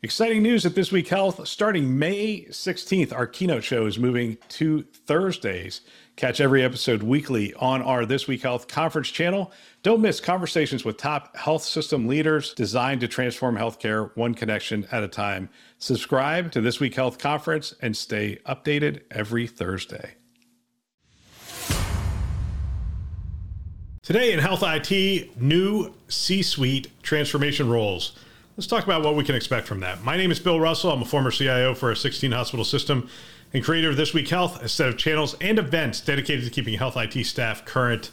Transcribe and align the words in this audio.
Exciting 0.00 0.44
news 0.44 0.64
at 0.64 0.76
This 0.76 0.92
Week 0.92 1.08
Health. 1.08 1.48
Starting 1.48 1.98
May 1.98 2.42
16th, 2.50 3.12
our 3.12 3.26
keynote 3.26 3.64
show 3.64 3.84
is 3.84 3.98
moving 3.98 4.38
to 4.50 4.82
Thursdays. 4.82 5.80
Catch 6.14 6.40
every 6.40 6.62
episode 6.62 7.02
weekly 7.02 7.52
on 7.54 7.82
our 7.82 8.06
This 8.06 8.28
Week 8.28 8.40
Health 8.40 8.68
conference 8.68 9.08
channel. 9.08 9.50
Don't 9.82 10.00
miss 10.00 10.20
conversations 10.20 10.84
with 10.84 10.98
top 10.98 11.36
health 11.36 11.64
system 11.64 12.06
leaders 12.06 12.54
designed 12.54 13.00
to 13.00 13.08
transform 13.08 13.56
healthcare 13.56 14.16
one 14.16 14.34
connection 14.34 14.86
at 14.92 15.02
a 15.02 15.08
time. 15.08 15.48
Subscribe 15.78 16.52
to 16.52 16.60
This 16.60 16.78
Week 16.78 16.94
Health 16.94 17.18
conference 17.18 17.74
and 17.82 17.96
stay 17.96 18.38
updated 18.46 19.00
every 19.10 19.48
Thursday. 19.48 20.14
Today 24.04 24.32
in 24.32 24.38
Health 24.38 24.62
IT, 24.62 25.42
new 25.42 25.92
C 26.06 26.44
suite 26.44 26.86
transformation 27.02 27.68
roles. 27.68 28.12
Let's 28.58 28.66
talk 28.66 28.82
about 28.82 29.04
what 29.04 29.14
we 29.14 29.22
can 29.22 29.36
expect 29.36 29.68
from 29.68 29.78
that. 29.80 30.02
My 30.02 30.16
name 30.16 30.32
is 30.32 30.40
Bill 30.40 30.58
Russell. 30.58 30.90
I'm 30.90 31.00
a 31.00 31.04
former 31.04 31.30
CIO 31.30 31.76
for 31.76 31.92
a 31.92 31.96
16 31.96 32.32
hospital 32.32 32.64
system 32.64 33.08
and 33.54 33.62
creator 33.62 33.90
of 33.90 33.96
This 33.96 34.12
Week 34.12 34.26
Health, 34.26 34.60
a 34.60 34.68
set 34.68 34.88
of 34.88 34.98
channels 34.98 35.36
and 35.40 35.60
events 35.60 36.00
dedicated 36.00 36.44
to 36.44 36.50
keeping 36.50 36.74
health 36.74 36.96
IT 36.96 37.24
staff 37.24 37.64
current 37.64 38.10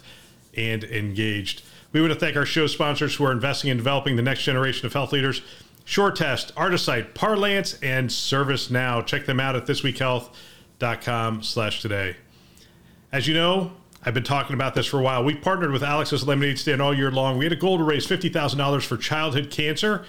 and 0.56 0.84
engaged. 0.84 1.62
We 1.90 2.00
want 2.00 2.12
to 2.12 2.18
thank 2.20 2.36
our 2.36 2.46
show 2.46 2.68
sponsors 2.68 3.16
who 3.16 3.24
are 3.24 3.32
investing 3.32 3.72
in 3.72 3.76
developing 3.76 4.14
the 4.14 4.22
next 4.22 4.44
generation 4.44 4.86
of 4.86 4.92
health 4.92 5.10
leaders. 5.10 5.42
SureTest, 5.84 6.52
Artisight, 6.52 7.12
Parlance, 7.12 7.76
and 7.82 8.08
ServiceNow. 8.08 9.04
Check 9.04 9.26
them 9.26 9.40
out 9.40 9.56
at 9.56 9.66
thisweekhealth.com 9.66 11.42
slash 11.42 11.82
today. 11.82 12.14
As 13.10 13.26
you 13.26 13.34
know, 13.34 13.72
I've 14.04 14.14
been 14.14 14.22
talking 14.22 14.54
about 14.54 14.76
this 14.76 14.86
for 14.86 15.00
a 15.00 15.02
while. 15.02 15.24
We 15.24 15.34
partnered 15.34 15.72
with 15.72 15.82
Alex's 15.82 16.24
Lemonade 16.24 16.60
Stand 16.60 16.80
all 16.80 16.94
year 16.94 17.10
long. 17.10 17.36
We 17.36 17.46
had 17.46 17.52
a 17.52 17.56
goal 17.56 17.78
to 17.78 17.84
raise 17.84 18.06
$50,000 18.06 18.84
for 18.84 18.96
childhood 18.96 19.50
cancer 19.50 20.06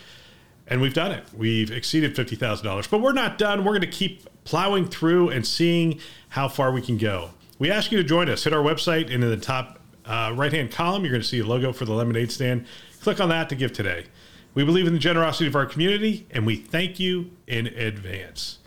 and 0.67 0.81
we've 0.81 0.93
done 0.93 1.11
it. 1.11 1.23
We've 1.35 1.71
exceeded 1.71 2.15
$50,000, 2.15 2.89
but 2.89 3.01
we're 3.01 3.13
not 3.13 3.37
done. 3.37 3.63
We're 3.63 3.71
going 3.71 3.81
to 3.81 3.87
keep 3.87 4.27
plowing 4.43 4.87
through 4.87 5.29
and 5.29 5.45
seeing 5.45 5.99
how 6.29 6.47
far 6.47 6.71
we 6.71 6.81
can 6.81 6.97
go. 6.97 7.31
We 7.59 7.71
ask 7.71 7.91
you 7.91 7.97
to 7.97 8.03
join 8.03 8.29
us. 8.29 8.43
Hit 8.43 8.53
our 8.53 8.63
website, 8.63 9.13
and 9.13 9.23
in 9.23 9.29
the 9.29 9.37
top 9.37 9.79
uh, 10.05 10.33
right 10.35 10.51
hand 10.51 10.71
column, 10.71 11.03
you're 11.03 11.11
going 11.11 11.21
to 11.21 11.27
see 11.27 11.39
a 11.39 11.45
logo 11.45 11.73
for 11.73 11.85
the 11.85 11.93
lemonade 11.93 12.31
stand. 12.31 12.65
Click 13.01 13.19
on 13.19 13.29
that 13.29 13.49
to 13.49 13.55
give 13.55 13.73
today. 13.73 14.05
We 14.53 14.63
believe 14.63 14.87
in 14.87 14.93
the 14.93 14.99
generosity 14.99 15.47
of 15.47 15.55
our 15.55 15.65
community, 15.65 16.27
and 16.31 16.45
we 16.45 16.55
thank 16.55 16.99
you 16.99 17.31
in 17.47 17.67
advance. 17.67 18.59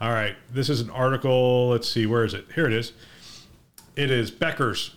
All 0.00 0.10
right, 0.10 0.36
this 0.52 0.68
is 0.68 0.80
an 0.80 0.90
article. 0.90 1.68
Let's 1.68 1.88
see, 1.88 2.06
where 2.06 2.24
is 2.24 2.34
it? 2.34 2.46
Here 2.54 2.66
it 2.66 2.72
is. 2.72 2.92
It 3.96 4.10
is 4.10 4.30
Becker's 4.30 4.94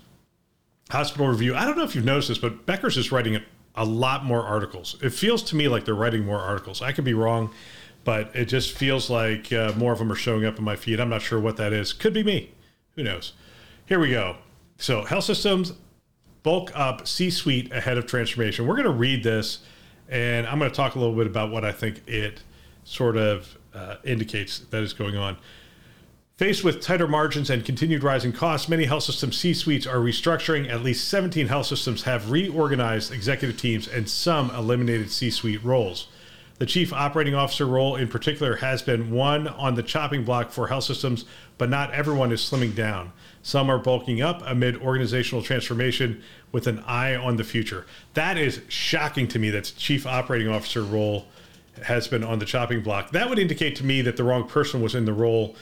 Hospital 0.89 1.28
Review. 1.28 1.56
I 1.56 1.66
don't 1.66 1.78
know 1.78 1.84
if 1.84 1.95
you've 1.95 2.06
noticed 2.06 2.30
this, 2.30 2.38
but 2.38 2.66
Becker's 2.66 2.98
is 2.98 3.12
writing 3.12 3.39
a 3.78 3.86
lot 3.86 4.25
more 4.25 4.44
articles. 4.44 4.97
It 5.02 5.11
feels 5.11 5.44
to 5.44 5.56
me 5.56 5.67
like 5.67 5.86
they're 5.86 5.95
writing 5.95 6.25
more 6.25 6.39
articles. 6.39 6.81
I 6.81 6.92
could 6.92 7.06
be 7.06 7.14
wrong, 7.14 7.52
but 8.03 8.36
it 8.36 8.45
just 8.45 8.75
feels 8.75 9.09
like 9.09 9.53
uh, 9.53 9.73
more 9.78 9.94
of 9.94 10.00
them 10.00 10.11
are 10.11 10.16
showing 10.16 10.45
up 10.45 10.58
in 10.58 10.66
my 10.66 10.75
feed. 10.75 11.00
I'm 11.00 11.09
not 11.09 11.22
sure 11.22 11.39
what 11.39 11.58
that 11.58 11.73
is. 11.73 11.94
Could 11.94 12.14
be 12.14 12.23
me. 12.23 12.52
Who 12.95 13.03
knows? 13.03 13.33
Here 13.86 14.00
we 14.00 14.09
go. 14.09 14.38
So, 14.78 15.03
health 15.03 15.23
systems 15.23 15.73
bulk 16.44 16.72
up 16.75 17.08
C 17.08 17.30
suite 17.30 17.72
ahead 17.72 17.98
of 17.98 18.05
transformation. 18.05 18.67
We're 18.67 18.75
going 18.75 18.86
to 18.86 18.92
read 18.92 19.23
this 19.23 19.59
and 20.09 20.48
I'm 20.48 20.59
going 20.59 20.72
to 20.72 20.75
talk 20.75 20.95
a 20.95 21.00
little 21.00 21.16
bit 21.16 21.28
about 21.28 21.52
what 21.52 21.66
I 21.66 21.72
think 21.72 22.02
it 22.08 22.42
sort 22.83 23.17
of 23.17 23.58
uh, 23.73 23.95
indicates 24.03 24.59
that 24.59 24.81
is 24.81 24.94
going 24.94 25.17
on. 25.17 25.38
Faced 26.38 26.64
with 26.64 26.82
tighter 26.82 27.08
margins 27.08 27.50
and 27.50 27.66
continued 27.66 28.04
rising 28.04 28.32
costs, 28.32 28.70
many 28.70 28.86
health 28.86 29.02
system 29.02 29.32
C 29.32 29.56
suites 29.56 29.88
are 29.88 29.98
restructuring. 29.98 30.70
At 30.70 30.84
least 30.84 31.08
17 31.08 31.48
health 31.48 31.66
systems 31.66 32.04
have 32.04 32.30
reorganized 32.30 33.12
executive 33.12 33.58
teams, 33.58 33.88
and 33.88 34.08
some 34.08 34.52
eliminated 34.52 35.10
C 35.10 35.32
suite 35.32 35.64
roles. 35.64 36.10
The 36.60 36.68
chief 36.68 36.94
operating 36.94 37.34
officer 37.34 37.66
role, 37.66 37.96
in 37.96 38.08
particular, 38.08 38.58
has 38.58 38.84
been 38.84 39.10
one 39.10 39.48
on 39.48 39.74
the 39.74 39.82
chopping 39.82 40.24
block 40.26 40.52
for 40.52 40.68
health 40.68 40.84
systems, 40.84 41.26
but 41.58 41.72
not 41.72 41.92
everyone 41.92 42.32
is 42.32 42.42
slimming 42.42 42.76
down. 42.76 43.14
Some 43.42 43.68
are 43.72 43.80
bulking 43.80 44.22
up 44.22 44.44
amid 44.46 44.80
organizational 44.80 45.42
transformation 45.42 46.22
with 46.52 46.67
an 46.67 46.84
eye 46.86 47.16
on 47.16 47.38
the 47.38 47.44
future. 47.44 47.88
That 48.14 48.38
is 48.38 48.61
shocking 48.67 49.28
to 49.30 49.40
me 49.40 49.50
that 49.50 49.73
chief 49.76 50.06
operating 50.06 50.50
officer 50.50 50.84
role 50.84 51.26
has 51.82 52.08
been 52.08 52.23
on 52.23 52.38
the 52.38 52.45
chopping 52.45 52.82
block. 52.82 53.10
That 53.10 53.28
would 53.28 53.40
indicate 53.40 53.76
to 53.78 53.84
me 53.84 54.04
that 54.04 54.17
the 54.17 54.23
wrong 54.23 54.48
person 54.48 54.84
was 54.84 54.94
in 54.94 55.06
the 55.06 55.14
role 55.14 55.56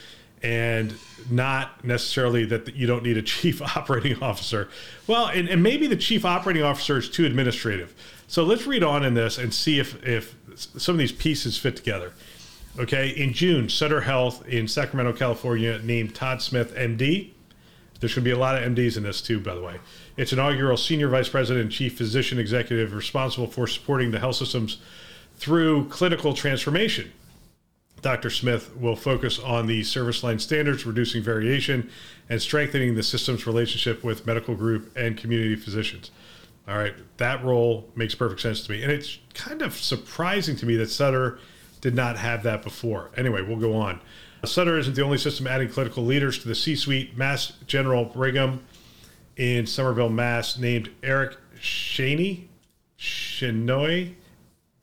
and 0.44 0.94
not 1.30 1.84
necessarily 1.84 2.46
that 2.46 2.76
you 2.76 2.88
don't 2.88 3.04
need 3.04 3.18
a 3.18 3.22
chief 3.34 3.62
operating 3.62 4.22
officer. 4.22 4.70
Well, 5.08 5.28
and, 5.28 5.48
and 5.48 5.62
maybe 5.64 5.88
the 5.88 5.96
chief 5.96 6.26
operating 6.26 6.64
officer 6.64 6.98
is 6.98 7.10
too 7.10 7.26
administrative. 7.26 7.94
So 8.28 8.44
let's 8.44 8.66
read 8.66 8.84
on 8.84 9.04
in 9.04 9.14
this 9.14 9.38
and 9.38 9.54
see 9.54 9.80
if, 9.80 10.04
if 10.06 10.36
some 10.56 10.96
of 10.96 11.00
these 11.00 11.12
pieces 11.12 11.58
fit 11.58 11.76
together. 11.76 12.14
Okay, 12.78 13.10
in 13.10 13.32
June, 13.32 13.70
Sutter 13.70 14.02
Health 14.02 14.46
in 14.48 14.68
Sacramento, 14.68 15.14
California 15.14 15.80
named 15.84 16.14
Todd 16.14 16.42
Smith 16.42 16.76
MD. 16.76 17.32
There's 18.00 18.14
going 18.14 18.24
to 18.24 18.30
be 18.30 18.32
a 18.32 18.38
lot 18.38 18.62
of 18.62 18.70
MDs 18.76 18.98
in 18.98 19.04
this 19.04 19.22
too, 19.22 19.40
by 19.40 19.56
the 19.56 19.62
way. 19.62 19.80
Its 20.18 20.34
inaugural 20.34 20.76
senior 20.76 21.08
vice 21.08 21.30
president 21.30 21.64
and 21.64 21.72
chief 21.72 21.98
physician 21.98 22.38
executive 22.38 22.94
responsible 22.94 23.48
for 23.48 23.66
supporting 23.66 24.12
the 24.12 24.20
health 24.20 24.36
systems 24.36 24.80
through 25.38 25.88
clinical 25.88 26.34
transformation. 26.34 27.12
Dr. 28.06 28.30
Smith 28.30 28.78
will 28.78 28.96
focus 28.96 29.40
on 29.40 29.66
the 29.66 29.82
service 29.82 30.24
line 30.24 30.38
standards, 30.38 30.86
reducing 30.86 31.24
variation, 31.24 31.90
and 32.30 32.40
strengthening 32.40 32.94
the 32.94 33.02
system's 33.02 33.48
relationship 33.48 34.04
with 34.04 34.28
medical 34.28 34.54
group 34.54 34.96
and 34.96 35.18
community 35.18 35.56
physicians. 35.56 36.12
All 36.68 36.78
right, 36.78 36.94
that 37.18 37.44
role 37.44 37.90
makes 37.96 38.14
perfect 38.14 38.42
sense 38.42 38.62
to 38.62 38.72
me. 38.72 38.84
And 38.84 38.92
it's 38.92 39.18
kind 39.34 39.64
of 39.64 39.76
surprising 39.76 40.56
to 40.58 40.68
me 40.68 40.76
that 40.76 40.92
Sutter 40.92 41.40
did 41.82 41.96
not 41.96 42.16
have 42.16 42.44
that 42.44 42.62
before. 42.62 43.10
Anyway, 43.18 43.42
we'll 43.42 43.58
go 43.58 43.74
on. 43.74 44.00
Sutter 44.44 44.78
isn't 44.78 44.94
the 44.96 45.02
only 45.02 45.18
system 45.18 45.48
adding 45.48 45.70
clinical 45.70 46.06
leaders 46.06 46.38
to 46.38 46.48
the 46.48 46.54
C 46.54 46.76
suite. 46.76 47.18
Mass 47.18 47.54
General 47.66 48.06
Brigham 48.06 48.62
in 49.36 49.66
Somerville, 49.66 50.10
Mass, 50.10 50.60
named 50.60 50.92
Eric 51.02 51.38
Shaney, 51.60 52.44
Shenoy, 53.00 54.14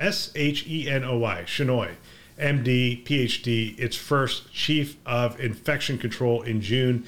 S 0.01 0.33
H 0.35 0.67
E 0.67 0.91
N 0.91 1.05
O 1.05 1.19
Y, 1.19 1.45
Shenoy 1.47 1.93
MD, 2.39 3.05
PhD, 3.05 3.79
its 3.79 3.97
first 3.97 4.53
chief 4.53 4.97
of 5.07 5.39
infection 5.41 5.99
control 5.99 6.43
in 6.43 6.61
June. 6.61 7.07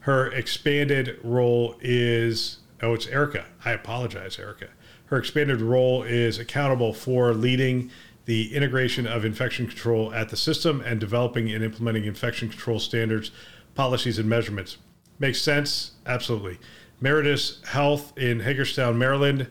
Her 0.00 0.26
expanded 0.30 1.18
role 1.22 1.76
is 1.80 2.58
oh, 2.82 2.94
it's 2.94 3.06
Erica. 3.06 3.46
I 3.64 3.72
apologize, 3.72 4.38
Erica. 4.38 4.68
Her 5.06 5.18
expanded 5.18 5.60
role 5.60 6.02
is 6.02 6.38
accountable 6.38 6.92
for 6.92 7.32
leading 7.32 7.90
the 8.24 8.54
integration 8.54 9.06
of 9.06 9.24
infection 9.24 9.66
control 9.66 10.12
at 10.14 10.28
the 10.28 10.36
system 10.36 10.80
and 10.80 10.98
developing 10.98 11.50
and 11.52 11.62
implementing 11.62 12.04
infection 12.04 12.48
control 12.48 12.78
standards, 12.78 13.30
policies, 13.74 14.18
and 14.18 14.28
measurements. 14.28 14.78
Makes 15.18 15.42
sense? 15.42 15.92
Absolutely. 16.06 16.58
Meritus 17.00 17.64
Health 17.66 18.16
in 18.16 18.40
Hagerstown, 18.40 18.98
Maryland 18.98 19.48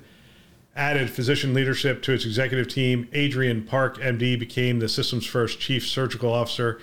added 0.76 1.10
physician 1.10 1.54
leadership 1.54 2.02
to 2.04 2.14
its 2.14 2.26
executive 2.26 2.68
team. 2.68 3.08
Adrian 3.14 3.64
Park, 3.64 3.98
MD, 3.98 4.40
became 4.40 4.80
the 4.80 4.90
system's 4.90 5.26
first 5.26 5.60
chief 5.60 5.88
surgical 5.88 6.32
officer 6.32 6.80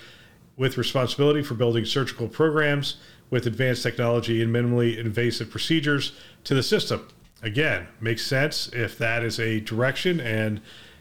with 0.56 0.76
responsibility 0.76 1.42
for 1.42 1.54
building 1.54 1.84
surgical 1.84 2.28
programs 2.28 2.96
with 3.30 3.46
advanced 3.46 3.82
technology 3.82 4.42
and 4.42 4.54
minimally 4.54 4.98
invasive 4.98 5.50
procedures 5.50 6.12
to 6.44 6.54
the 6.54 6.62
system. 6.62 7.06
Again, 7.42 7.86
makes 8.00 8.26
sense 8.26 8.68
if 8.72 8.98
that 8.98 9.22
is 9.22 9.38
a 9.38 9.60
direction 9.60 10.20
and 10.20 10.60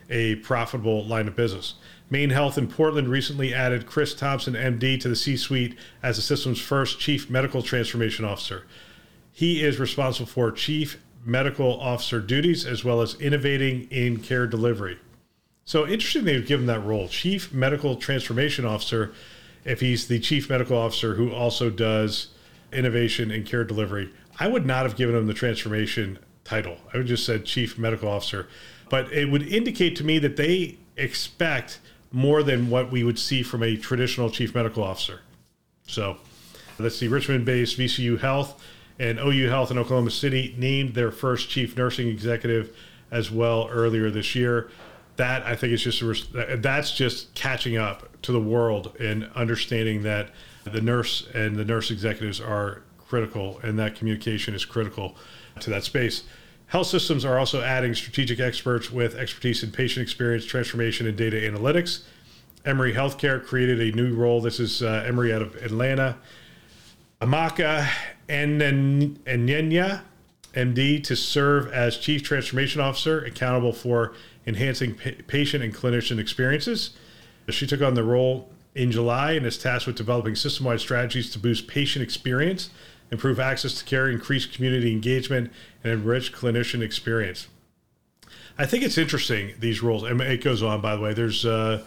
a 0.09 0.35
profitable 0.35 1.05
line 1.05 1.27
of 1.27 1.35
business. 1.35 1.75
Maine 2.09 2.29
Health 2.29 2.57
in 2.57 2.67
Portland 2.67 3.09
recently 3.09 3.53
added 3.53 3.85
Chris 3.85 4.13
Thompson, 4.13 4.53
MD, 4.53 4.99
to 5.01 5.09
the 5.09 5.15
C 5.15 5.35
suite 5.35 5.77
as 6.01 6.15
the 6.15 6.21
system's 6.21 6.61
first 6.61 6.99
chief 6.99 7.29
medical 7.29 7.61
transformation 7.61 8.23
officer. 8.23 8.65
He 9.33 9.63
is 9.63 9.79
responsible 9.79 10.27
for 10.27 10.51
chief 10.51 10.97
medical 11.27 11.79
officer 11.79 12.19
duties 12.19 12.65
as 12.65 12.83
well 12.83 13.01
as 13.01 13.15
innovating 13.15 13.83
in 13.91 14.17
care 14.17 14.47
delivery. 14.47 14.97
So 15.65 15.85
interesting 15.85 16.23
they've 16.23 16.47
given 16.47 16.65
that 16.67 16.83
role, 16.85 17.09
chief 17.09 17.53
medical 17.53 17.97
transformation 17.97 18.65
officer, 18.65 19.11
if 19.65 19.81
he's 19.81 20.07
the 20.07 20.19
chief 20.19 20.49
medical 20.49 20.77
officer 20.77 21.15
who 21.15 21.33
also 21.33 21.69
does 21.69 22.29
innovation 22.71 23.31
in 23.31 23.43
care 23.43 23.65
delivery. 23.65 24.09
I 24.39 24.47
would 24.47 24.65
not 24.65 24.83
have 24.83 24.95
given 24.95 25.15
him 25.15 25.27
the 25.27 25.33
transformation 25.33 26.19
title. 26.43 26.77
I 26.93 26.97
would 26.97 27.07
just 27.07 27.25
said 27.25 27.45
chief 27.45 27.77
medical 27.77 28.07
officer, 28.07 28.47
but 28.89 29.11
it 29.11 29.29
would 29.29 29.43
indicate 29.43 29.95
to 29.97 30.03
me 30.05 30.19
that 30.19 30.37
they 30.37 30.77
expect 30.95 31.79
more 32.11 32.43
than 32.43 32.69
what 32.69 32.91
we 32.91 33.03
would 33.03 33.19
see 33.19 33.43
from 33.43 33.63
a 33.63 33.75
traditional 33.75 34.29
chief 34.29 34.55
medical 34.55 34.83
officer. 34.83 35.21
So 35.87 36.17
let's 36.79 36.95
see, 36.95 37.07
Richmond 37.07 37.45
based 37.45 37.77
VCU 37.77 38.19
Health 38.19 38.63
and 38.99 39.19
OU 39.19 39.49
Health 39.49 39.71
in 39.71 39.77
Oklahoma 39.77 40.11
City 40.11 40.55
named 40.57 40.93
their 40.93 41.11
first 41.11 41.49
chief 41.49 41.77
nursing 41.77 42.07
executive 42.07 42.75
as 43.11 43.31
well 43.31 43.67
earlier 43.71 44.09
this 44.09 44.35
year. 44.35 44.69
That 45.17 45.45
I 45.45 45.55
think 45.55 45.73
is 45.73 45.83
just 45.83 46.33
that's 46.33 46.95
just 46.95 47.33
catching 47.33 47.77
up 47.77 48.21
to 48.23 48.31
the 48.31 48.39
world 48.39 48.95
and 48.99 49.29
understanding 49.35 50.03
that 50.03 50.29
the 50.63 50.81
nurse 50.81 51.27
and 51.33 51.55
the 51.55 51.65
nurse 51.65 51.89
executives 51.91 52.39
are 52.39 52.83
critical, 53.07 53.59
and 53.63 53.79
that 53.79 53.95
communication 53.95 54.53
is 54.53 54.65
critical 54.65 55.15
to 55.61 55.69
that 55.69 55.83
space. 55.83 56.23
Health 56.67 56.87
systems 56.87 57.23
are 57.23 57.39
also 57.39 57.61
adding 57.61 57.95
strategic 57.95 58.39
experts 58.39 58.91
with 58.91 59.15
expertise 59.15 59.63
in 59.63 59.71
patient 59.71 60.03
experience, 60.03 60.45
transformation, 60.45 61.07
and 61.07 61.17
data 61.17 61.37
analytics. 61.37 62.03
Emory 62.65 62.93
Healthcare 62.93 63.43
created 63.43 63.79
a 63.79 63.95
new 63.95 64.13
role. 64.13 64.41
This 64.41 64.59
is 64.59 64.83
uh, 64.83 65.03
Emory 65.07 65.33
out 65.33 65.41
of 65.41 65.55
Atlanta. 65.55 66.17
Amaka 67.21 67.89
Enenya, 68.29 70.01
MD, 70.53 71.03
to 71.03 71.15
serve 71.15 71.71
as 71.71 71.97
Chief 71.97 72.21
Transformation 72.21 72.79
Officer, 72.79 73.23
accountable 73.23 73.73
for 73.73 74.13
enhancing 74.45 74.93
pa- 74.95 75.09
patient 75.25 75.63
and 75.63 75.73
clinician 75.73 76.19
experiences. 76.19 76.91
She 77.49 77.65
took 77.65 77.81
on 77.81 77.95
the 77.95 78.03
role 78.03 78.49
in 78.75 78.91
July 78.91 79.31
and 79.31 79.45
is 79.45 79.57
tasked 79.57 79.87
with 79.87 79.95
developing 79.95 80.35
system 80.35 80.65
wide 80.65 80.79
strategies 80.79 81.31
to 81.31 81.39
boost 81.39 81.67
patient 81.67 82.03
experience, 82.03 82.69
improve 83.09 83.39
access 83.39 83.73
to 83.79 83.85
care, 83.85 84.07
increase 84.09 84.45
community 84.45 84.91
engagement, 84.91 85.51
and 85.83 85.93
enrich 85.93 86.31
clinician 86.31 86.81
experience. 86.81 87.47
I 88.59 88.65
think 88.67 88.83
it's 88.83 88.97
interesting, 88.97 89.53
these 89.59 89.81
roles. 89.81 90.03
And 90.03 90.21
it 90.21 90.43
goes 90.43 90.61
on, 90.61 90.81
by 90.81 90.95
the 90.95 91.01
way. 91.01 91.13
There's, 91.13 91.45
uh, 91.45 91.83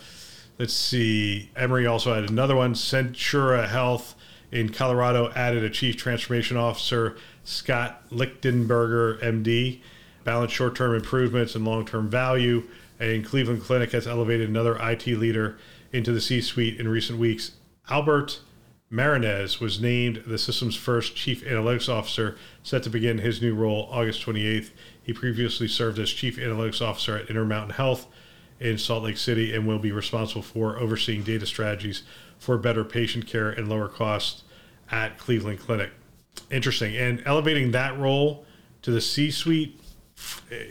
let's 0.58 0.72
see, 0.72 1.50
Emory 1.54 1.86
also 1.86 2.14
had 2.14 2.28
another 2.28 2.56
one, 2.56 2.74
Centura 2.74 3.68
Health 3.68 4.16
in 4.52 4.70
Colorado 4.70 5.30
added 5.34 5.62
a 5.62 5.70
chief 5.70 5.96
transformation 5.96 6.56
officer, 6.56 7.16
Scott 7.44 8.02
Lichtenberger, 8.10 9.20
MD, 9.22 9.80
balanced 10.24 10.54
short 10.54 10.74
term 10.74 10.94
improvements 10.94 11.54
and 11.54 11.64
long 11.64 11.86
term 11.86 12.08
value. 12.08 12.64
And 12.98 13.24
Cleveland 13.24 13.62
Clinic 13.62 13.92
has 13.92 14.06
elevated 14.06 14.48
another 14.48 14.76
IT 14.76 15.06
leader 15.06 15.58
into 15.92 16.12
the 16.12 16.20
C 16.20 16.40
suite 16.40 16.78
in 16.78 16.88
recent 16.88 17.18
weeks. 17.18 17.52
Albert 17.88 18.40
Marinez 18.90 19.60
was 19.60 19.80
named 19.80 20.24
the 20.26 20.36
system's 20.36 20.74
first 20.74 21.14
chief 21.14 21.44
analytics 21.44 21.88
officer, 21.88 22.36
set 22.62 22.82
to 22.82 22.90
begin 22.90 23.18
his 23.18 23.40
new 23.40 23.54
role 23.54 23.88
August 23.90 24.24
28th. 24.26 24.70
He 25.00 25.12
previously 25.12 25.68
served 25.68 25.98
as 25.98 26.10
chief 26.10 26.36
analytics 26.36 26.82
officer 26.82 27.16
at 27.16 27.30
Intermountain 27.30 27.76
Health 27.76 28.06
in 28.60 28.78
Salt 28.78 29.04
Lake 29.04 29.16
City 29.16 29.54
and 29.54 29.66
will 29.66 29.78
be 29.78 29.90
responsible 29.90 30.42
for 30.42 30.78
overseeing 30.78 31.22
data 31.22 31.46
strategies 31.46 32.02
for 32.38 32.58
better 32.58 32.84
patient 32.84 33.26
care 33.26 33.50
and 33.50 33.68
lower 33.68 33.88
costs 33.88 34.44
at 34.90 35.18
Cleveland 35.18 35.60
Clinic. 35.60 35.90
Interesting. 36.50 36.96
And 36.96 37.22
elevating 37.26 37.72
that 37.72 37.98
role 37.98 38.44
to 38.82 38.90
the 38.90 39.00
C 39.00 39.30
suite, 39.30 39.80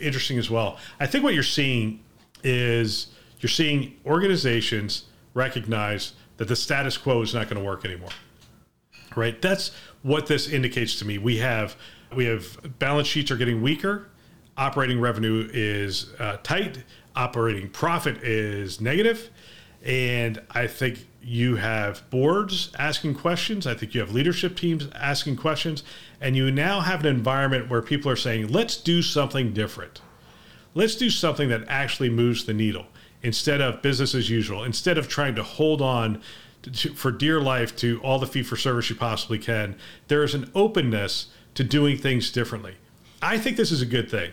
interesting 0.00 0.38
as 0.38 0.50
well. 0.50 0.78
I 0.98 1.06
think 1.06 1.24
what 1.24 1.34
you're 1.34 1.42
seeing 1.42 2.00
is 2.42 3.08
you're 3.40 3.50
seeing 3.50 3.96
organizations 4.06 5.04
recognize 5.34 6.12
that 6.36 6.48
the 6.48 6.56
status 6.56 6.96
quo 6.96 7.22
is 7.22 7.34
not 7.34 7.48
going 7.48 7.60
to 7.60 7.66
work 7.66 7.84
anymore. 7.84 8.10
Right? 9.16 9.40
That's 9.42 9.72
what 10.02 10.26
this 10.26 10.48
indicates 10.48 10.98
to 11.00 11.04
me. 11.04 11.18
We 11.18 11.38
have 11.38 11.76
we 12.14 12.24
have 12.26 12.78
balance 12.78 13.06
sheets 13.08 13.30
are 13.30 13.36
getting 13.36 13.62
weaker, 13.62 14.08
operating 14.60 15.00
revenue 15.00 15.48
is 15.52 16.12
uh, 16.18 16.36
tight, 16.42 16.84
operating 17.16 17.68
profit 17.70 18.22
is 18.22 18.80
negative, 18.80 19.30
and 19.82 20.40
I 20.50 20.66
think 20.66 21.06
you 21.22 21.56
have 21.56 22.08
boards 22.10 22.70
asking 22.78 23.14
questions. 23.14 23.66
I 23.66 23.74
think 23.74 23.94
you 23.94 24.00
have 24.00 24.12
leadership 24.12 24.56
teams 24.56 24.88
asking 24.94 25.36
questions. 25.36 25.82
And 26.20 26.36
you 26.36 26.50
now 26.50 26.80
have 26.80 27.00
an 27.00 27.06
environment 27.06 27.68
where 27.68 27.82
people 27.82 28.10
are 28.10 28.16
saying, 28.16 28.48
let's 28.48 28.76
do 28.76 29.02
something 29.02 29.52
different. 29.52 30.00
Let's 30.74 30.96
do 30.96 31.10
something 31.10 31.48
that 31.48 31.64
actually 31.68 32.10
moves 32.10 32.44
the 32.44 32.54
needle 32.54 32.86
instead 33.22 33.60
of 33.60 33.82
business 33.82 34.14
as 34.14 34.30
usual, 34.30 34.64
instead 34.64 34.96
of 34.96 35.08
trying 35.08 35.34
to 35.34 35.42
hold 35.42 35.82
on 35.82 36.22
to, 36.62 36.94
for 36.94 37.10
dear 37.10 37.40
life 37.40 37.76
to 37.76 38.00
all 38.02 38.18
the 38.18 38.26
fee 38.26 38.42
for 38.42 38.56
service 38.56 38.88
you 38.88 38.96
possibly 38.96 39.38
can. 39.38 39.76
There 40.08 40.22
is 40.22 40.34
an 40.34 40.50
openness 40.54 41.26
to 41.54 41.64
doing 41.64 41.98
things 41.98 42.30
differently. 42.30 42.76
I 43.20 43.36
think 43.36 43.56
this 43.56 43.72
is 43.72 43.82
a 43.82 43.86
good 43.86 44.10
thing. 44.10 44.30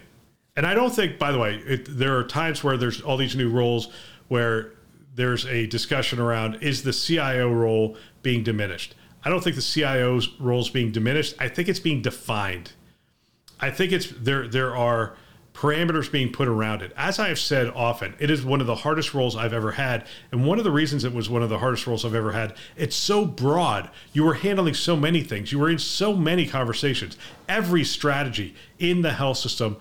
And 0.57 0.65
I 0.65 0.73
don't 0.73 0.93
think, 0.93 1.19
by 1.19 1.31
the 1.31 1.37
way, 1.37 1.61
it, 1.67 1.85
there 1.87 2.17
are 2.17 2.23
times 2.23 2.63
where 2.63 2.77
there's 2.77 2.99
all 2.99 3.15
these 3.15 3.35
new 3.35 3.49
roles 3.49 3.89
where 4.27 4.73
there's 5.13 5.45
a 5.45 5.67
discussion 5.67 6.19
around 6.19 6.55
is 6.55 6.81
the 6.81 6.91
CIO 6.91 7.53
role 7.53 7.95
being 8.23 8.43
diminished? 8.43 8.95
I 9.23 9.29
don't 9.29 9.43
think 9.43 9.55
the 9.55 9.61
CIO's 9.61 10.29
role 10.39 10.61
is 10.61 10.69
being 10.69 10.91
diminished. 10.91 11.35
I 11.39 11.47
think 11.47 11.69
it's 11.69 11.79
being 11.79 12.01
defined. 12.01 12.73
I 13.59 13.69
think 13.69 13.91
it's 13.91 14.07
there. 14.07 14.47
There 14.47 14.75
are 14.75 15.15
parameters 15.53 16.11
being 16.11 16.31
put 16.31 16.47
around 16.47 16.83
it. 16.83 16.91
As 16.95 17.17
I 17.17 17.29
have 17.29 17.39
said 17.39 17.71
often, 17.75 18.13
it 18.19 18.29
is 18.29 18.45
one 18.45 18.61
of 18.61 18.67
the 18.67 18.75
hardest 18.75 19.15
roles 19.15 19.35
I've 19.35 19.53
ever 19.53 19.71
had. 19.71 20.05
And 20.31 20.45
one 20.45 20.59
of 20.59 20.63
the 20.63 20.71
reasons 20.71 21.03
it 21.03 21.13
was 21.13 21.31
one 21.31 21.41
of 21.41 21.49
the 21.49 21.57
hardest 21.57 21.87
roles 21.87 22.05
I've 22.05 22.13
ever 22.13 22.31
had, 22.31 22.53
it's 22.75 22.95
so 22.95 23.25
broad. 23.25 23.89
You 24.13 24.23
were 24.23 24.35
handling 24.35 24.75
so 24.75 24.95
many 24.95 25.23
things, 25.23 25.51
you 25.51 25.57
were 25.57 25.69
in 25.69 25.79
so 25.79 26.15
many 26.15 26.45
conversations. 26.45 27.17
Every 27.49 27.83
strategy 27.83 28.53
in 28.77 29.01
the 29.01 29.13
health 29.13 29.37
system 29.37 29.77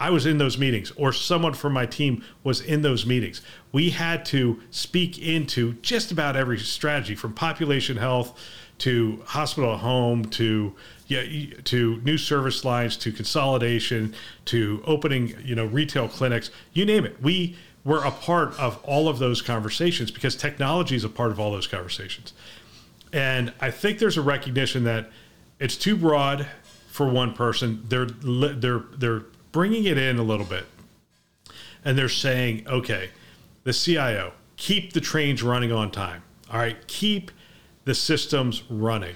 I 0.00 0.10
was 0.10 0.26
in 0.26 0.38
those 0.38 0.58
meetings, 0.58 0.92
or 0.92 1.12
someone 1.12 1.54
from 1.54 1.72
my 1.72 1.84
team 1.84 2.22
was 2.44 2.60
in 2.60 2.82
those 2.82 3.04
meetings. 3.04 3.42
We 3.72 3.90
had 3.90 4.24
to 4.26 4.60
speak 4.70 5.18
into 5.18 5.72
just 5.74 6.12
about 6.12 6.36
every 6.36 6.58
strategy 6.58 7.16
from 7.16 7.32
population 7.32 7.96
health 7.96 8.38
to 8.78 9.22
hospital 9.26 9.74
at 9.74 9.80
home 9.80 10.24
to 10.26 10.74
yeah, 11.08 11.22
to 11.64 11.96
new 12.02 12.16
service 12.16 12.64
lines 12.64 12.96
to 12.98 13.10
consolidation 13.10 14.14
to 14.44 14.82
opening 14.86 15.34
you 15.42 15.56
know 15.56 15.64
retail 15.64 16.06
clinics 16.06 16.50
you 16.72 16.84
name 16.84 17.04
it. 17.04 17.20
We 17.20 17.56
were 17.84 18.04
a 18.04 18.12
part 18.12 18.58
of 18.60 18.78
all 18.84 19.08
of 19.08 19.18
those 19.18 19.42
conversations 19.42 20.12
because 20.12 20.36
technology 20.36 20.94
is 20.94 21.02
a 21.02 21.08
part 21.08 21.32
of 21.32 21.40
all 21.40 21.50
those 21.50 21.66
conversations. 21.66 22.34
And 23.12 23.52
i 23.60 23.70
think 23.70 23.98
there's 23.98 24.16
a 24.16 24.22
recognition 24.22 24.84
that 24.84 25.10
it's 25.58 25.76
too 25.76 25.96
broad 25.96 26.46
for 26.88 27.08
one 27.08 27.32
person. 27.32 27.82
They're 27.88 28.06
they're 28.06 28.84
they're 28.96 29.22
bringing 29.52 29.84
it 29.84 29.98
in 29.98 30.18
a 30.18 30.22
little 30.22 30.46
bit. 30.46 30.66
And 31.84 31.96
they're 31.96 32.08
saying, 32.08 32.66
okay, 32.66 33.10
the 33.64 33.72
CIO, 33.72 34.32
keep 34.56 34.92
the 34.92 35.00
trains 35.00 35.42
running 35.42 35.72
on 35.72 35.90
time. 35.90 36.22
All 36.50 36.58
right, 36.58 36.86
keep 36.86 37.30
the 37.84 37.94
systems 37.94 38.62
running, 38.68 39.14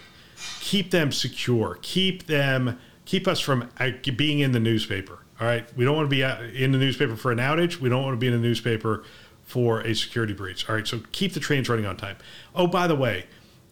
keep 0.61 0.91
them 0.91 1.13
secure, 1.13 1.79
keep 1.83 2.27
them, 2.27 2.79
keep 3.05 3.27
us 3.27 3.41
from 3.41 3.69
uh, 3.79 3.91
being 4.17 4.41
in 4.41 4.53
the 4.53 4.61
newspaper. 4.61 5.19
All 5.41 5.47
right, 5.47 5.67
we 5.77 5.85
don't 5.85 5.97
want 5.97 6.09
to 6.09 6.11
be 6.11 6.23
in 6.63 6.73
the 6.73 6.79
newspaper 6.79 7.17
for 7.17 7.33
an 7.33 7.39
outage. 7.39 7.79
We 7.79 7.89
don't 7.89 8.03
want 8.03 8.15
to 8.15 8.19
be 8.19 8.29
in 8.29 8.33
the 8.33 8.39
newspaper 8.39 9.05
for 9.43 9.81
a 9.81 9.95
security 9.95 10.33
breach. 10.33 10.69
All 10.69 10.77
right, 10.77 10.87
so 10.87 11.01
keep 11.11 11.33
the 11.33 11.41
trains 11.41 11.69
running 11.69 11.85
on 11.85 11.97
time. 11.97 12.17
Oh, 12.55 12.67
by 12.67 12.87
the 12.87 12.95
way, 12.95 13.27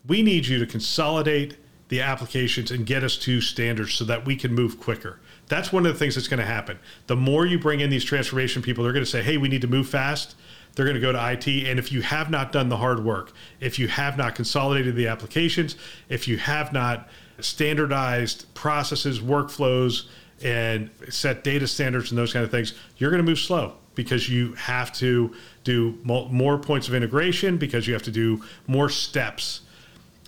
we 0.07 0.23
need 0.23 0.47
you 0.47 0.59
to 0.59 0.67
consolidate 0.67 1.57
the 1.89 2.01
applications 2.01 2.71
and 2.71 2.87
get 2.87 3.05
us 3.05 3.17
to 3.19 3.41
standards 3.41 3.95
so 3.95 4.05
that 4.05 4.25
we 4.25 4.37
can 4.37 4.55
move 4.55 4.81
quicker. 4.81 5.21
That's 5.51 5.73
one 5.73 5.85
of 5.85 5.93
the 5.93 5.99
things 5.99 6.15
that's 6.15 6.29
going 6.29 6.39
to 6.39 6.47
happen. 6.47 6.79
The 7.09 7.17
more 7.17 7.45
you 7.45 7.59
bring 7.59 7.81
in 7.81 7.91
these 7.91 8.05
transformation 8.05 8.63
people, 8.63 8.85
they're 8.85 8.93
going 8.93 9.05
to 9.05 9.11
say, 9.11 9.21
hey, 9.21 9.37
we 9.37 9.49
need 9.49 9.63
to 9.63 9.67
move 9.67 9.89
fast. 9.89 10.37
They're 10.75 10.85
going 10.85 10.95
to 10.95 11.01
go 11.01 11.11
to 11.11 11.33
IT. 11.33 11.47
And 11.67 11.77
if 11.77 11.91
you 11.91 12.03
have 12.03 12.31
not 12.31 12.53
done 12.53 12.69
the 12.69 12.77
hard 12.77 13.05
work, 13.05 13.33
if 13.59 13.77
you 13.77 13.89
have 13.89 14.17
not 14.17 14.37
consolidated 14.37 14.95
the 14.95 15.09
applications, 15.09 15.75
if 16.09 16.29
you 16.29 16.39
have 16.39 16.73
not 16.73 17.09
standardized 17.41 18.47
processes, 18.55 19.19
workflows, 19.19 20.07
and 20.41 20.89
set 21.09 21.43
data 21.43 21.67
standards 21.67 22.13
and 22.13 22.19
those 22.19 22.33
kind 22.33 22.45
of 22.45 22.51
things, 22.53 22.75
you're 22.99 23.11
going 23.11 23.23
to 23.23 23.29
move 23.29 23.41
slow 23.41 23.75
because 23.97 24.29
you 24.29 24.53
have 24.53 24.93
to 24.93 25.35
do 25.65 25.99
more 26.05 26.59
points 26.59 26.87
of 26.87 26.95
integration, 26.95 27.59
because 27.59 27.89
you 27.89 27.93
have 27.93 28.05
to 28.05 28.13
do 28.13 28.43
more 28.69 28.89
steps 28.89 29.63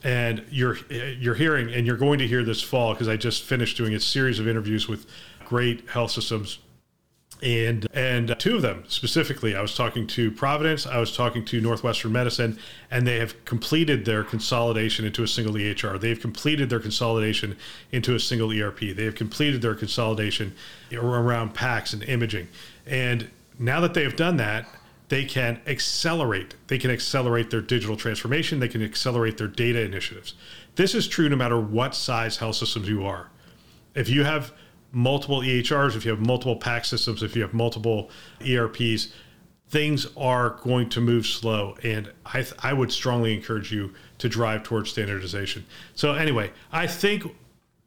and 0.04 0.44
you're 0.50 0.76
you're 0.88 1.34
hearing 1.34 1.72
and 1.72 1.86
you're 1.86 1.96
going 1.96 2.18
to 2.18 2.26
hear 2.26 2.44
this 2.44 2.62
fall 2.62 2.92
because 2.94 3.08
I 3.08 3.16
just 3.16 3.42
finished 3.42 3.76
doing 3.76 3.94
a 3.94 4.00
series 4.00 4.38
of 4.38 4.48
interviews 4.48 4.88
with 4.88 5.06
great 5.46 5.88
health 5.90 6.10
systems. 6.10 6.58
And 7.42 7.88
and 7.92 8.36
two 8.38 8.54
of 8.54 8.62
them 8.62 8.84
specifically 8.86 9.56
I 9.56 9.62
was 9.62 9.74
talking 9.74 10.06
to 10.08 10.30
Providence 10.30 10.86
I 10.86 10.98
was 10.98 11.16
talking 11.16 11.44
to 11.46 11.60
Northwestern 11.60 12.12
Medicine 12.12 12.56
and 12.88 13.04
they 13.04 13.18
have 13.18 13.44
completed 13.44 14.04
their 14.04 14.22
consolidation 14.22 15.04
into 15.04 15.24
a 15.24 15.26
single 15.28 15.54
EHR 15.54 16.00
they've 16.00 16.20
completed 16.20 16.70
their 16.70 16.78
consolidation 16.78 17.56
into 17.90 18.14
a 18.14 18.20
single 18.20 18.52
ERP 18.52 18.78
they 18.94 19.04
have 19.04 19.16
completed 19.16 19.60
their 19.60 19.74
consolidation 19.74 20.54
around 20.92 21.52
PACS 21.52 21.94
and 21.94 22.04
imaging. 22.04 22.46
And 22.86 23.28
now 23.58 23.80
that 23.80 23.94
they 23.94 24.04
have 24.04 24.14
done 24.14 24.36
that 24.36 24.68
they 25.12 25.26
can 25.26 25.60
accelerate. 25.66 26.54
They 26.68 26.78
can 26.78 26.90
accelerate 26.90 27.50
their 27.50 27.60
digital 27.60 27.98
transformation. 27.98 28.60
They 28.60 28.68
can 28.68 28.82
accelerate 28.82 29.36
their 29.36 29.46
data 29.46 29.82
initiatives. 29.82 30.32
This 30.76 30.94
is 30.94 31.06
true 31.06 31.28
no 31.28 31.36
matter 31.36 31.60
what 31.60 31.94
size 31.94 32.38
health 32.38 32.56
systems 32.56 32.88
you 32.88 33.04
are. 33.04 33.28
If 33.94 34.08
you 34.08 34.24
have 34.24 34.54
multiple 34.90 35.40
EHRs, 35.40 35.96
if 35.96 36.06
you 36.06 36.12
have 36.12 36.24
multiple 36.24 36.56
PAC 36.56 36.86
systems, 36.86 37.22
if 37.22 37.36
you 37.36 37.42
have 37.42 37.52
multiple 37.52 38.08
ERPs, 38.42 39.12
things 39.68 40.06
are 40.16 40.58
going 40.62 40.88
to 40.88 41.02
move 41.02 41.26
slow. 41.26 41.76
And 41.82 42.10
I, 42.24 42.46
I 42.60 42.72
would 42.72 42.90
strongly 42.90 43.34
encourage 43.34 43.70
you 43.70 43.92
to 44.16 44.30
drive 44.30 44.62
towards 44.62 44.88
standardization. 44.88 45.66
So, 45.94 46.14
anyway, 46.14 46.52
I 46.72 46.86
think 46.86 47.24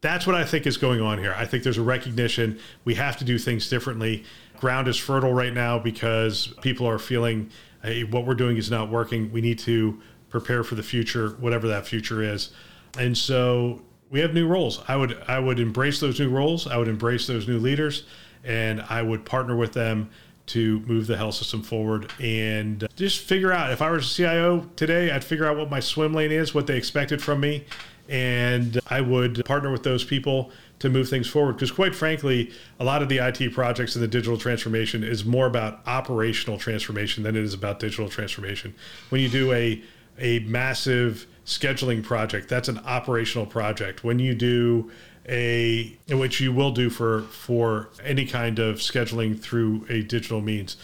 that's 0.00 0.26
what 0.26 0.36
I 0.36 0.44
think 0.44 0.66
is 0.66 0.76
going 0.76 1.00
on 1.00 1.18
here. 1.18 1.34
I 1.36 1.46
think 1.46 1.64
there's 1.64 1.78
a 1.78 1.82
recognition 1.82 2.58
we 2.84 2.94
have 2.94 3.16
to 3.18 3.24
do 3.24 3.38
things 3.38 3.68
differently 3.68 4.24
ground 4.56 4.88
is 4.88 4.96
fertile 4.96 5.32
right 5.32 5.52
now 5.52 5.78
because 5.78 6.54
people 6.62 6.88
are 6.88 6.98
feeling 6.98 7.50
hey, 7.82 8.04
what 8.04 8.26
we're 8.26 8.34
doing 8.34 8.56
is 8.56 8.70
not 8.70 8.90
working. 8.90 9.30
We 9.30 9.40
need 9.40 9.58
to 9.60 10.00
prepare 10.28 10.64
for 10.64 10.74
the 10.74 10.82
future, 10.82 11.30
whatever 11.38 11.68
that 11.68 11.86
future 11.86 12.22
is. 12.22 12.50
And 12.98 13.16
so 13.16 13.82
we 14.10 14.20
have 14.20 14.34
new 14.34 14.48
roles. 14.48 14.82
I 14.88 14.96
would 14.96 15.22
I 15.28 15.38
would 15.38 15.60
embrace 15.60 16.00
those 16.00 16.18
new 16.18 16.30
roles. 16.30 16.66
I 16.66 16.76
would 16.76 16.88
embrace 16.88 17.26
those 17.26 17.46
new 17.46 17.58
leaders, 17.58 18.04
and 18.44 18.82
I 18.88 19.02
would 19.02 19.24
partner 19.24 19.56
with 19.56 19.72
them 19.72 20.10
to 20.46 20.78
move 20.80 21.08
the 21.08 21.16
health 21.16 21.34
system 21.34 21.60
forward 21.60 22.08
and 22.20 22.86
just 22.94 23.18
figure 23.18 23.52
out 23.52 23.72
if 23.72 23.82
I 23.82 23.90
was 23.90 24.06
a 24.06 24.14
CIO 24.14 24.70
today, 24.76 25.10
I'd 25.10 25.24
figure 25.24 25.44
out 25.44 25.56
what 25.56 25.70
my 25.70 25.80
swim 25.80 26.14
lane 26.14 26.30
is, 26.30 26.54
what 26.54 26.68
they 26.68 26.76
expected 26.76 27.20
from 27.20 27.40
me, 27.40 27.64
and 28.08 28.80
I 28.88 29.00
would 29.00 29.44
partner 29.44 29.70
with 29.70 29.82
those 29.82 30.04
people 30.04 30.50
to 30.78 30.90
move 30.90 31.08
things 31.08 31.28
forward. 31.28 31.54
Because, 31.54 31.70
quite 31.70 31.94
frankly, 31.94 32.52
a 32.78 32.84
lot 32.84 33.02
of 33.02 33.08
the 33.08 33.18
IT 33.18 33.52
projects 33.52 33.94
and 33.94 34.02
the 34.02 34.08
digital 34.08 34.38
transformation 34.38 35.02
is 35.02 35.24
more 35.24 35.46
about 35.46 35.80
operational 35.86 36.58
transformation 36.58 37.22
than 37.22 37.36
it 37.36 37.42
is 37.42 37.54
about 37.54 37.80
digital 37.80 38.08
transformation. 38.08 38.74
When 39.10 39.20
you 39.20 39.28
do 39.28 39.52
a 39.52 39.82
a 40.18 40.38
massive 40.40 41.26
scheduling 41.44 42.02
project, 42.02 42.48
that's 42.48 42.68
an 42.68 42.78
operational 42.78 43.46
project. 43.46 44.02
When 44.02 44.18
you 44.18 44.34
do 44.34 44.90
a 45.28 45.96
which 46.08 46.40
you 46.40 46.52
will 46.52 46.70
do 46.70 46.88
for 46.90 47.22
for 47.22 47.88
any 48.04 48.26
kind 48.26 48.58
of 48.58 48.76
scheduling 48.76 49.38
through 49.38 49.86
a 49.88 50.02
digital 50.02 50.40
means. 50.40 50.76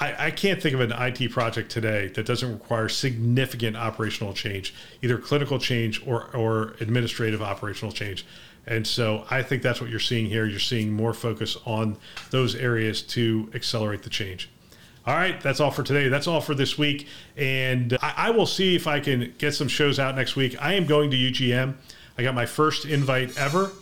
I, 0.00 0.26
I, 0.26 0.30
can't 0.30 0.62
think 0.62 0.74
of 0.74 0.80
an 0.80 0.92
IT 0.92 1.30
project 1.30 1.70
today 1.70 2.08
that 2.14 2.24
doesn't 2.24 2.50
require 2.50 2.88
significant 2.88 3.76
operational 3.76 4.32
change, 4.32 4.74
either 5.02 5.18
clinical 5.18 5.58
change 5.58 6.04
or, 6.06 6.34
or 6.34 6.74
administrative 6.80 7.42
operational 7.42 7.92
change. 7.92 8.24
And 8.66 8.86
so 8.86 9.26
I 9.30 9.42
think 9.42 9.62
that's 9.62 9.80
what 9.80 9.90
you're 9.90 10.00
seeing 10.00 10.26
here. 10.26 10.46
You're 10.46 10.58
seeing 10.58 10.92
more 10.92 11.12
focus 11.12 11.56
on 11.66 11.98
those 12.30 12.54
areas 12.54 13.02
to 13.02 13.50
accelerate 13.54 14.02
the 14.02 14.10
change. 14.10 14.48
All 15.06 15.14
right, 15.14 15.40
that's 15.40 15.60
all 15.60 15.70
for 15.70 15.82
today. 15.82 16.08
That's 16.08 16.26
all 16.26 16.40
for 16.40 16.54
this 16.54 16.78
week. 16.78 17.06
And 17.36 17.96
I, 18.02 18.14
I 18.16 18.30
will 18.30 18.46
see 18.46 18.76
if 18.76 18.86
I 18.86 19.00
can 19.00 19.34
get 19.38 19.52
some 19.52 19.68
shows 19.68 19.98
out 19.98 20.14
next 20.14 20.36
week. 20.36 20.56
I 20.62 20.74
am 20.74 20.86
going 20.86 21.10
to 21.10 21.16
UGM. 21.16 21.74
I 22.16 22.22
got 22.22 22.34
my 22.34 22.46
first 22.46 22.84
invite 22.84 23.36
ever 23.38 23.72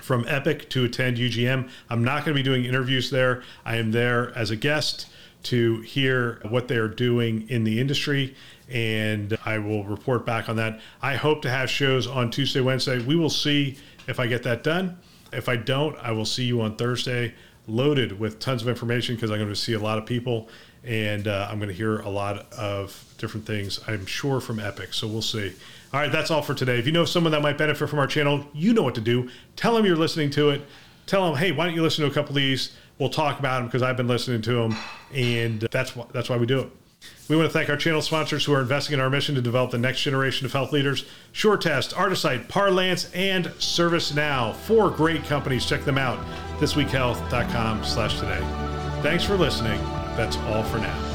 from 0.00 0.24
Epic 0.26 0.70
to 0.70 0.84
attend 0.84 1.16
UGM. 1.16 1.68
I'm 1.90 2.04
not 2.04 2.24
going 2.24 2.36
to 2.36 2.42
be 2.42 2.42
doing 2.42 2.64
interviews 2.64 3.10
there. 3.10 3.42
I 3.64 3.76
am 3.76 3.92
there 3.92 4.36
as 4.36 4.50
a 4.50 4.56
guest 4.56 5.06
to 5.44 5.80
hear 5.82 6.40
what 6.48 6.68
they 6.68 6.76
are 6.76 6.88
doing 6.88 7.48
in 7.48 7.64
the 7.64 7.80
industry 7.80 8.34
and 8.70 9.38
I 9.44 9.58
will 9.58 9.84
report 9.84 10.26
back 10.26 10.48
on 10.48 10.56
that. 10.56 10.80
I 11.00 11.16
hope 11.16 11.42
to 11.42 11.50
have 11.50 11.70
shows 11.70 12.06
on 12.06 12.30
Tuesday, 12.30 12.60
Wednesday. 12.60 12.98
We 13.00 13.16
will 13.16 13.30
see 13.30 13.78
if 14.06 14.20
I 14.20 14.26
get 14.26 14.42
that 14.42 14.62
done. 14.62 14.98
If 15.32 15.48
I 15.48 15.56
don't, 15.56 15.96
I 15.98 16.12
will 16.12 16.24
see 16.24 16.44
you 16.44 16.60
on 16.60 16.76
Thursday, 16.76 17.34
loaded 17.66 18.18
with 18.18 18.40
tons 18.40 18.62
of 18.62 18.68
information 18.68 19.14
because 19.14 19.30
I'm 19.30 19.38
going 19.38 19.48
to 19.48 19.56
see 19.56 19.74
a 19.74 19.78
lot 19.78 19.98
of 19.98 20.06
people 20.06 20.48
and 20.84 21.28
uh, 21.28 21.48
I'm 21.50 21.58
going 21.58 21.68
to 21.68 21.74
hear 21.74 21.98
a 22.00 22.08
lot 22.08 22.50
of 22.52 23.14
different 23.18 23.46
things, 23.46 23.80
I'm 23.86 24.06
sure, 24.06 24.40
from 24.40 24.58
Epic. 24.60 24.94
So 24.94 25.06
we'll 25.06 25.22
see. 25.22 25.52
All 25.92 26.00
right, 26.00 26.12
that's 26.12 26.30
all 26.30 26.42
for 26.42 26.54
today. 26.54 26.78
If 26.78 26.86
you 26.86 26.92
know 26.92 27.04
someone 27.04 27.32
that 27.32 27.42
might 27.42 27.58
benefit 27.58 27.88
from 27.88 27.98
our 27.98 28.06
channel, 28.06 28.46
you 28.54 28.72
know 28.72 28.82
what 28.82 28.94
to 28.94 29.00
do. 29.00 29.28
Tell 29.56 29.74
them 29.74 29.84
you're 29.84 29.96
listening 29.96 30.30
to 30.30 30.50
it. 30.50 30.62
Tell 31.06 31.26
them, 31.26 31.36
hey, 31.36 31.52
why 31.52 31.66
don't 31.66 31.74
you 31.74 31.82
listen 31.82 32.04
to 32.04 32.10
a 32.10 32.14
couple 32.14 32.30
of 32.30 32.36
these? 32.36 32.76
We'll 32.98 33.10
talk 33.10 33.38
about 33.38 33.58
them 33.58 33.66
because 33.66 33.82
I've 33.82 33.96
been 33.96 34.08
listening 34.08 34.42
to 34.42 34.52
them, 34.54 34.76
and 35.14 35.60
that's 35.70 35.94
why, 35.94 36.06
that's 36.12 36.28
why 36.28 36.36
we 36.36 36.46
do 36.46 36.60
it. 36.60 36.70
We 37.28 37.36
want 37.36 37.48
to 37.48 37.52
thank 37.52 37.68
our 37.68 37.76
channel 37.76 38.02
sponsors 38.02 38.44
who 38.44 38.54
are 38.54 38.60
investing 38.60 38.94
in 38.94 39.00
our 39.00 39.10
mission 39.10 39.34
to 39.34 39.42
develop 39.42 39.70
the 39.70 39.78
next 39.78 40.02
generation 40.02 40.46
of 40.46 40.52
health 40.52 40.72
leaders 40.72 41.04
SureTest, 41.32 41.94
Artisight, 41.94 42.48
Parlance, 42.48 43.10
and 43.12 43.46
ServiceNow. 43.46 44.54
Four 44.54 44.90
great 44.90 45.24
companies. 45.24 45.66
Check 45.66 45.84
them 45.84 45.98
out. 45.98 46.18
Thisweekhealth.com 46.58 47.84
slash 47.84 48.18
today. 48.18 48.40
Thanks 49.02 49.24
for 49.24 49.36
listening. 49.36 49.80
That's 50.16 50.36
all 50.38 50.64
for 50.64 50.78
now. 50.78 51.07